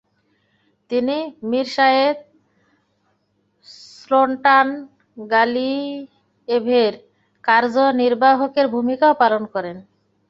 [0.91, 1.17] তিনি
[1.49, 2.17] মিরসায়েত
[3.99, 4.73] সোল্টানগালিয়েভের
[7.43, 9.77] কার্যনির্বাহকের ভূমিকাও পালন করেন।